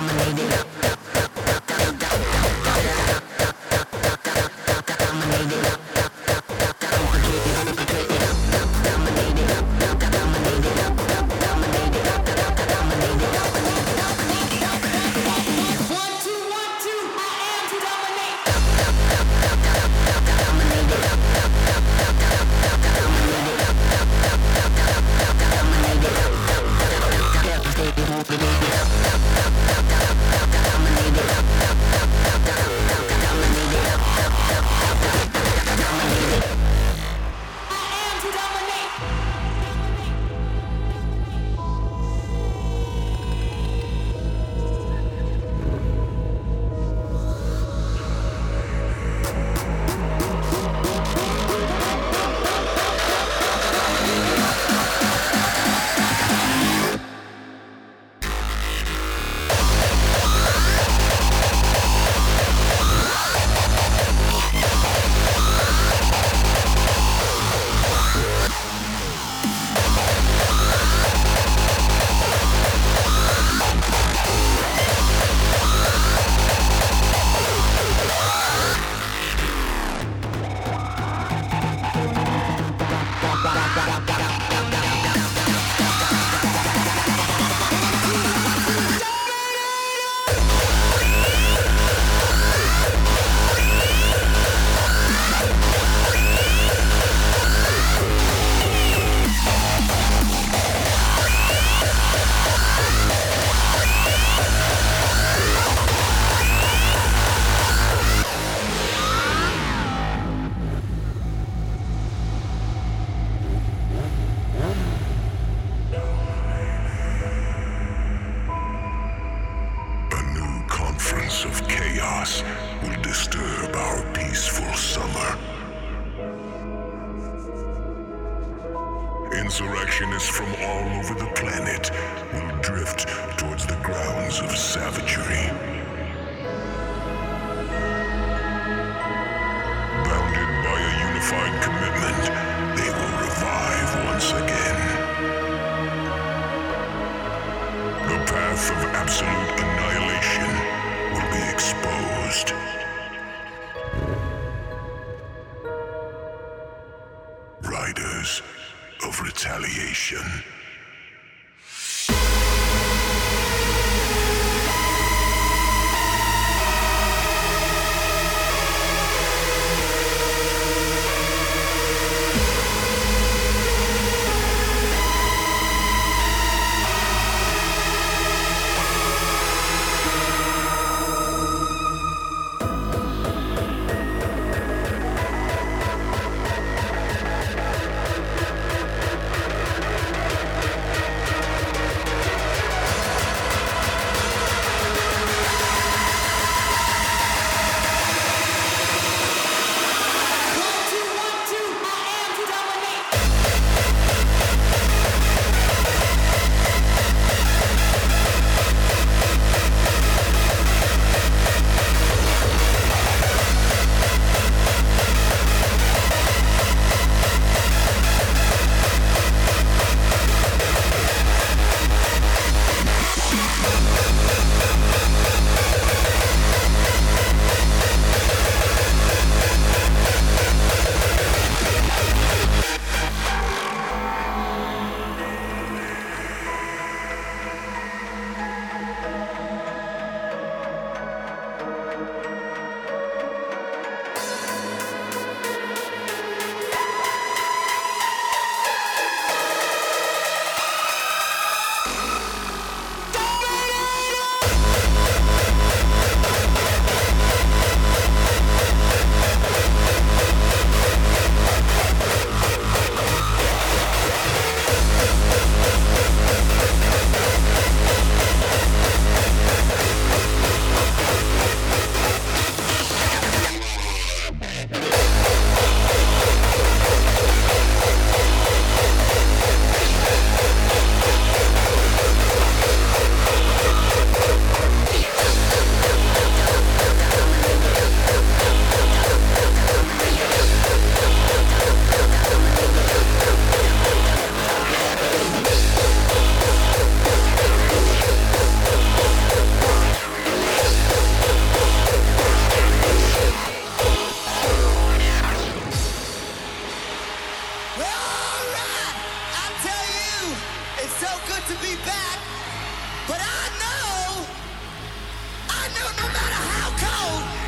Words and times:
Dominating. 0.00 0.99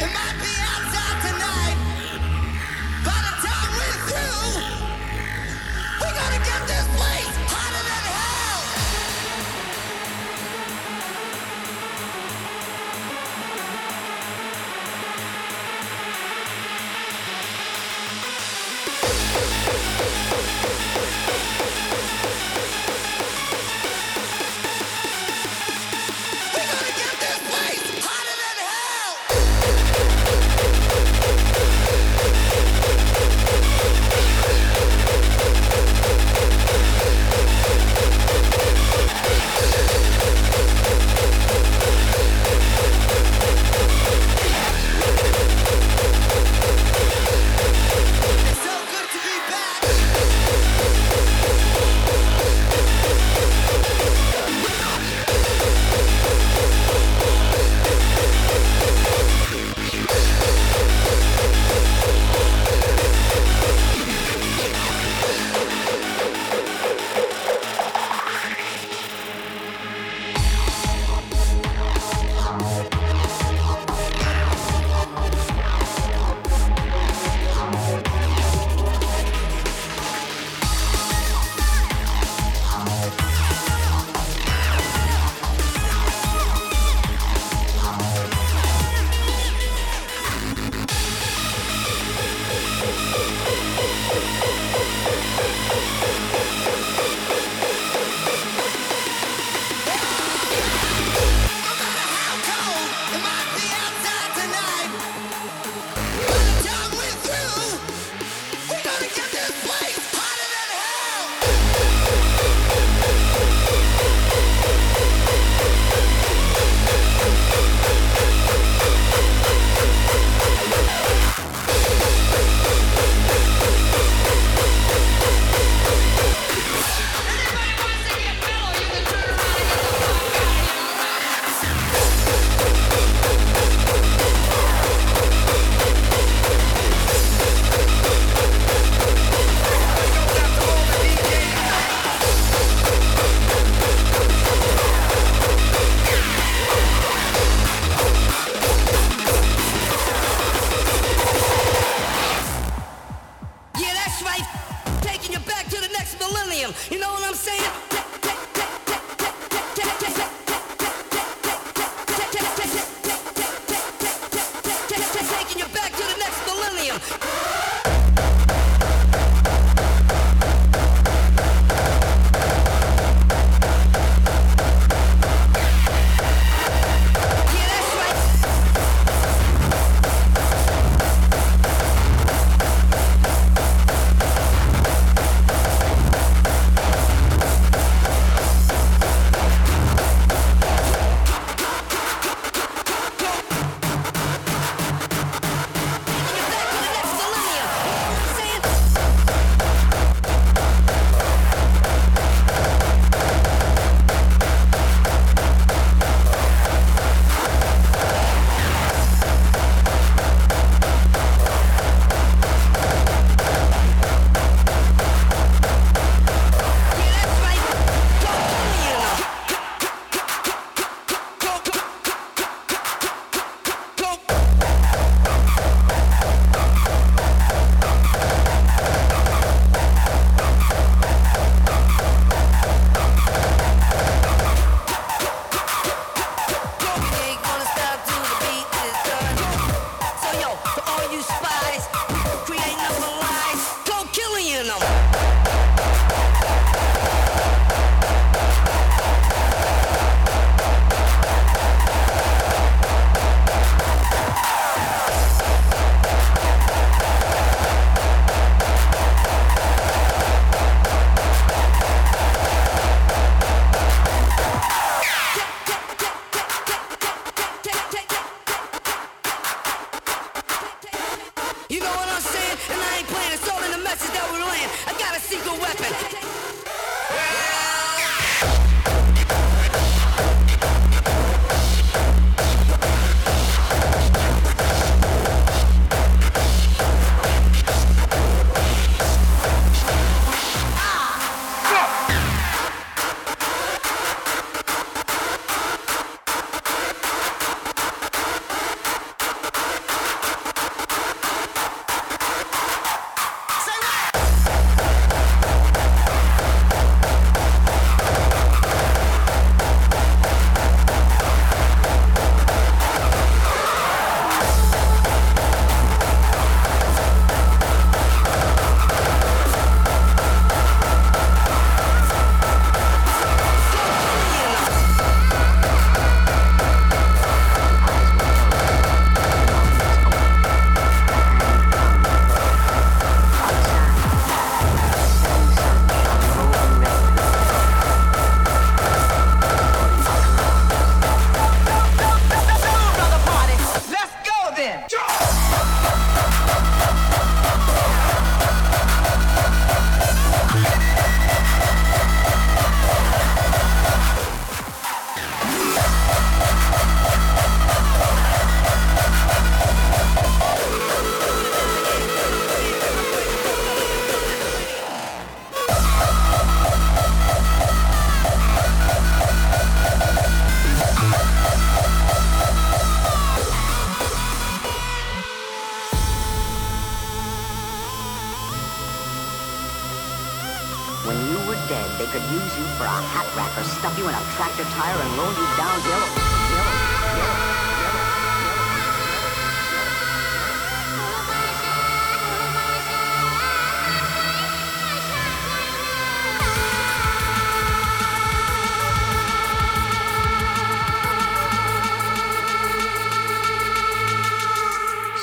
In 0.03 0.13
the 0.13 0.42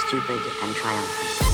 stupid 0.09 0.41
and 0.63 0.75
triumphant. 0.75 1.48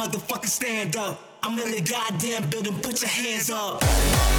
motherfucker 0.00 0.46
stand 0.46 0.96
up. 0.96 1.20
I'm 1.42 1.58
in 1.58 1.72
the 1.72 1.82
goddamn 1.82 2.48
building, 2.48 2.74
put 2.80 3.02
your 3.02 3.10
hands 3.10 3.50
up. 3.50 4.29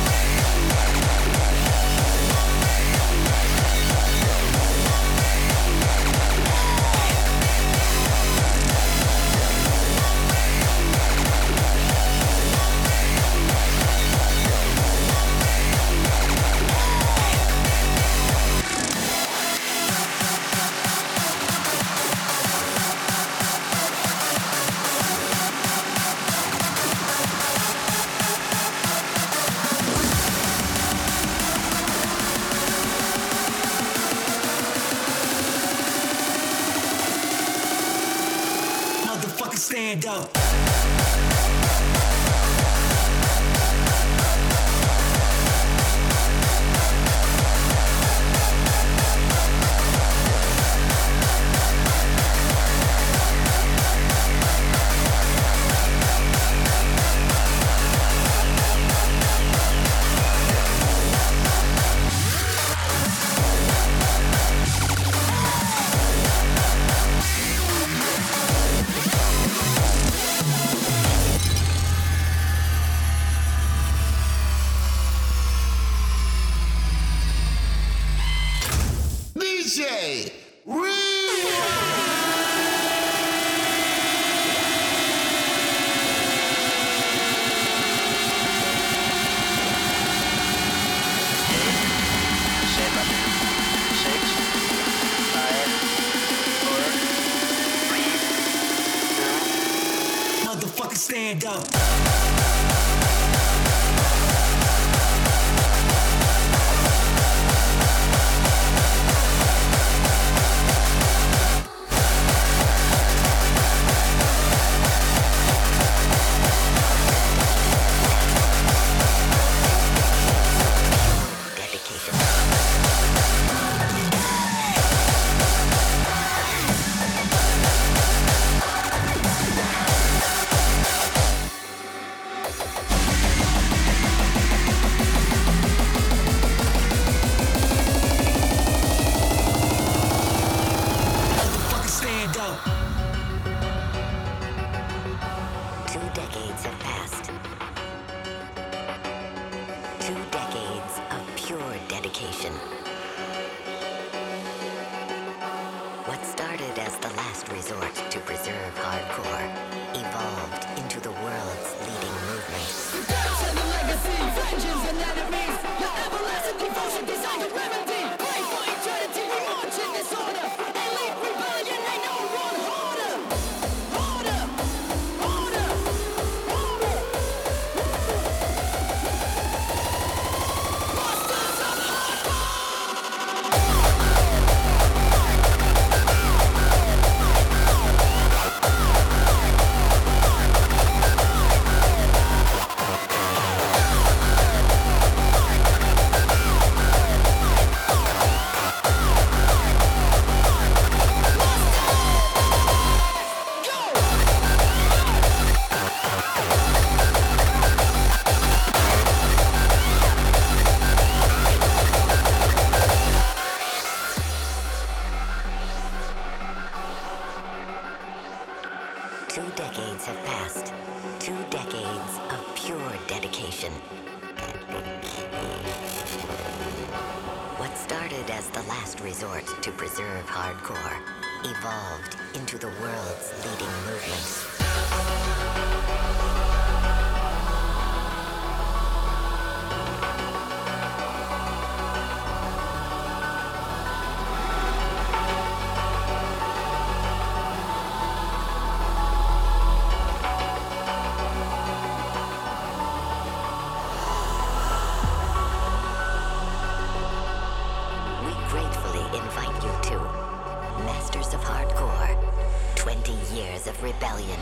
Masters 261.22 261.40
of 261.40 261.46
Hardcore 261.46 262.76
20 262.78 263.12
Years 263.36 263.68
of 263.68 263.84
Rebellion. 263.84 264.40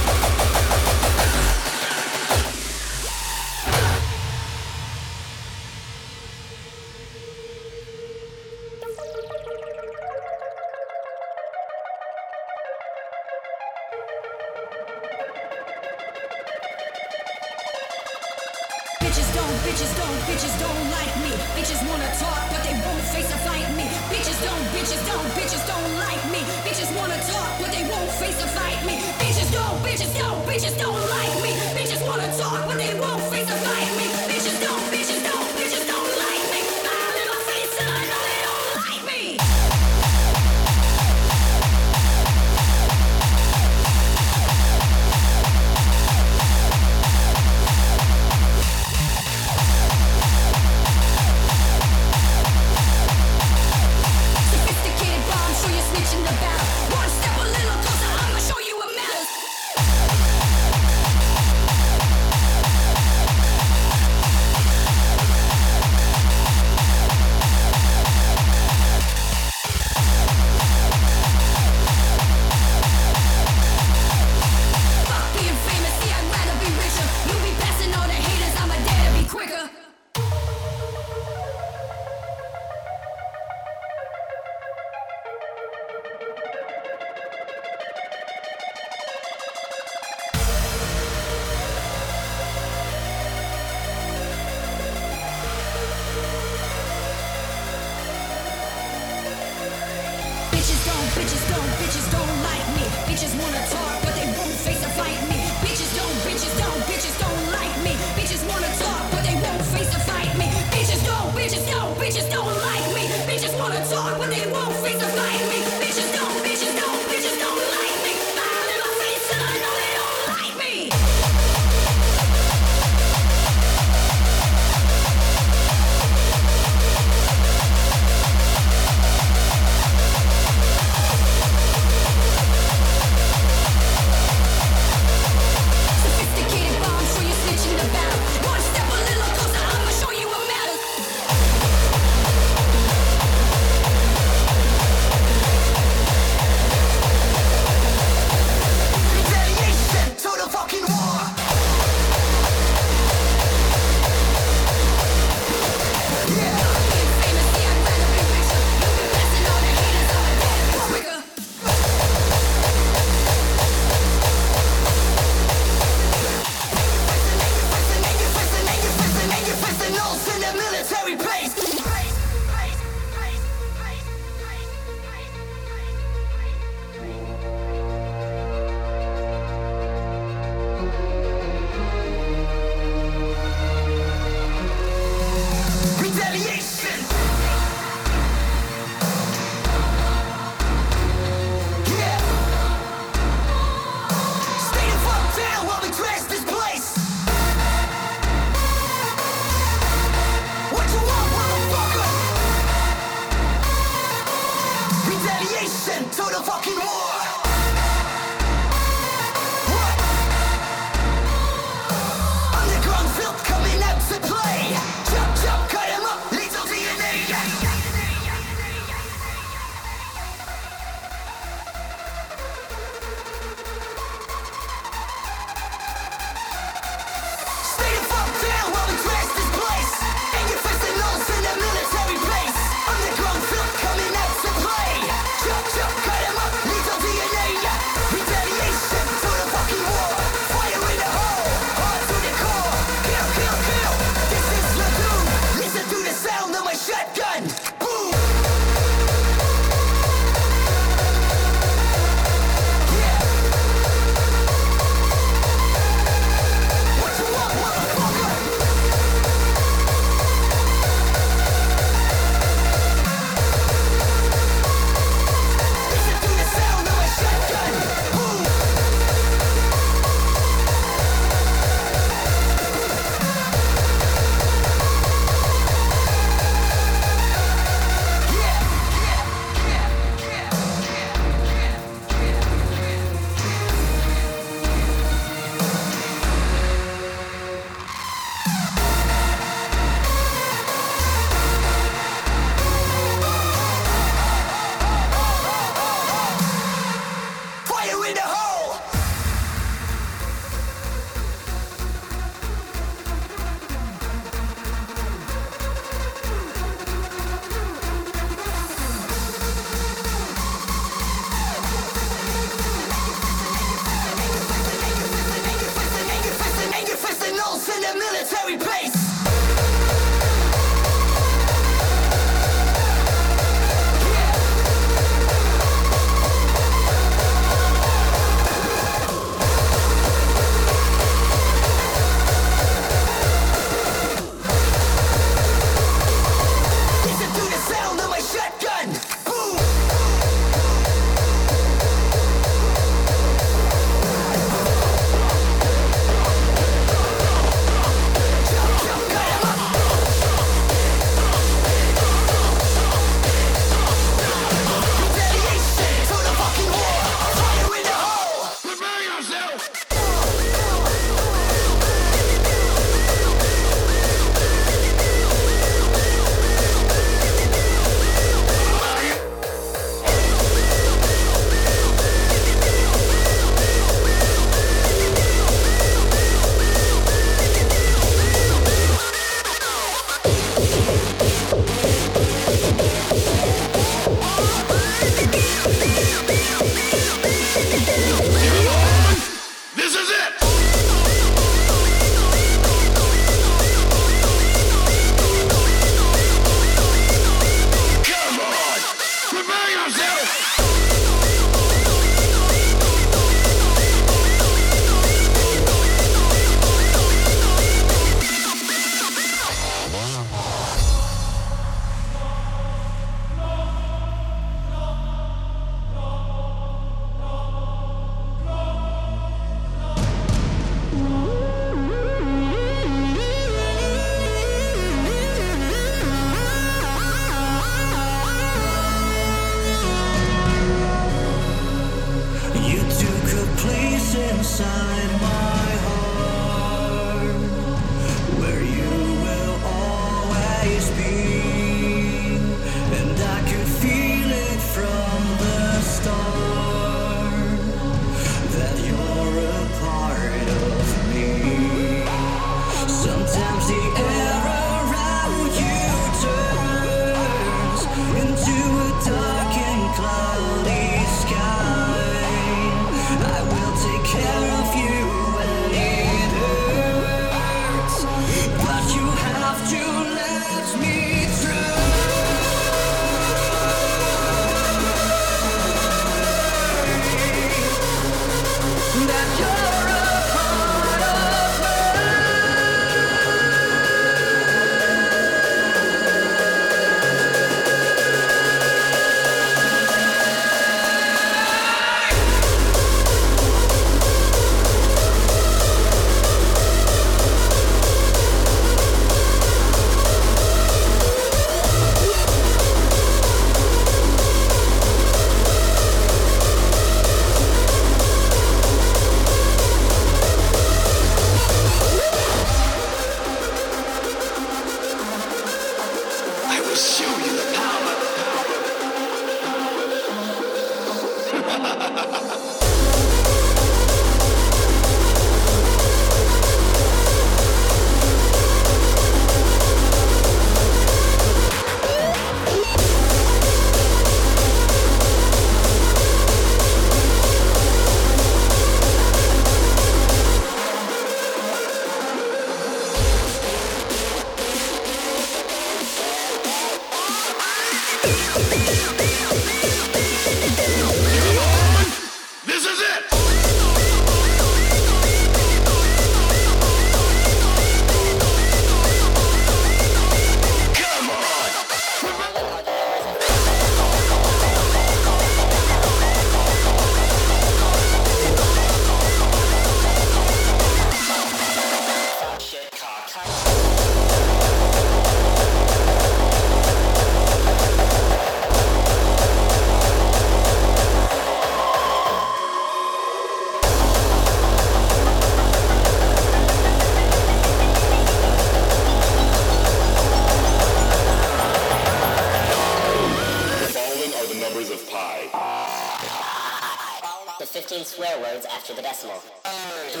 15 597.68 597.84
swear 597.84 598.18
words 598.20 598.46
after 598.46 598.72
the 598.72 598.80
decimal. 598.80 599.20
3.1 599.44 600.00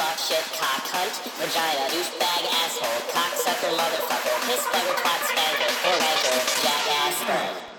fuck 0.00 0.16
shit 0.16 0.40
cock 0.56 0.80
cunt 0.88 1.12
vagina 1.36 1.84
douchebag 1.92 2.42
asshole 2.64 3.00
cocksucker 3.12 3.72
motherfucker 3.76 4.36
piss 4.48 4.64
bugger 4.72 4.96
twat 4.96 5.20
spanker 5.28 5.72
or 5.84 5.98
jackass 6.64 7.20
sperm. 7.20 7.73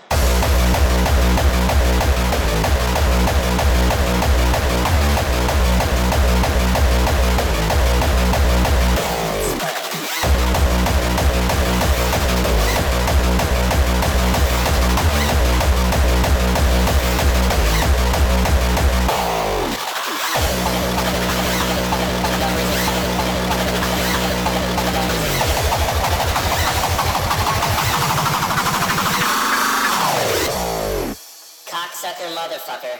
Motherfucker. 32.15 32.95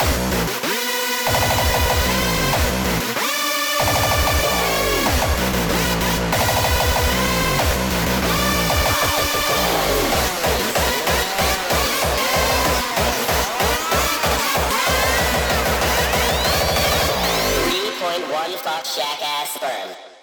Point 18.00 18.32
one 18.32 18.52
fuck 18.58 18.86
shack 18.86 19.48
sperm. 19.48 20.15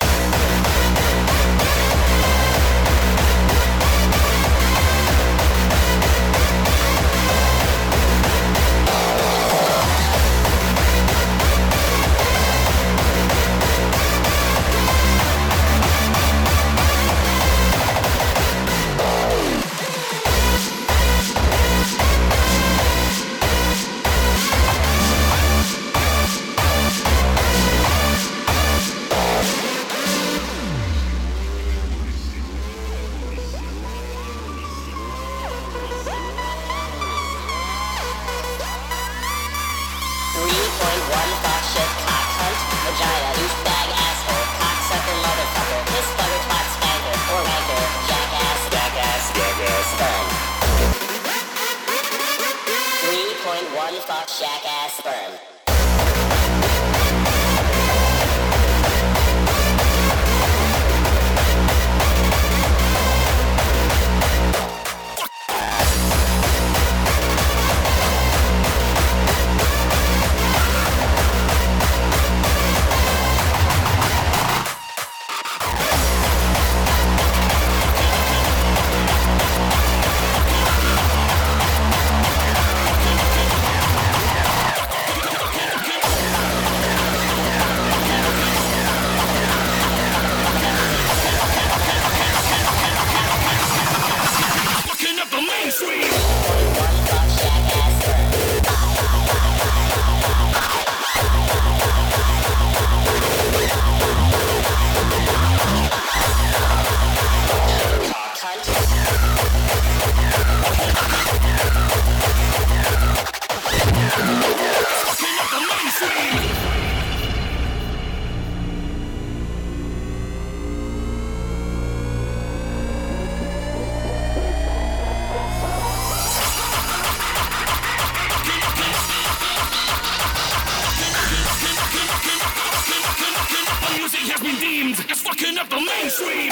Deemed 134.72 134.96
fucking 134.96 135.58
up 135.58 135.68
the 135.68 135.76
mainstream. 135.76 136.50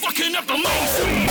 Fucking 0.00 0.34
up 0.34 0.46
the 0.46 0.54
mainstream. 0.54 1.30